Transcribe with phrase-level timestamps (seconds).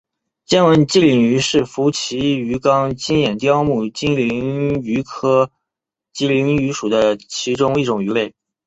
[0.47, 5.51] 尖吻棘鳞鱼是辐鳍鱼纲金眼鲷目金鳞鱼科
[6.11, 8.33] 棘鳞鱼属的其中一种鱼类。